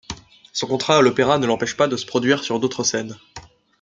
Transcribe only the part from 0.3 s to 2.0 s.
Son contrat à l'Opéra ne l'empêche pas de